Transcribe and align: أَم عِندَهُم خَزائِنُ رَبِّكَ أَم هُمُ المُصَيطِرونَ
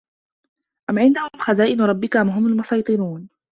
أَم 0.89 0.99
عِندَهُم 0.99 1.29
خَزائِنُ 1.39 1.81
رَبِّكَ 1.81 2.17
أَم 2.17 2.29
هُمُ 2.29 2.47
المُصَيطِرونَ 2.47 3.29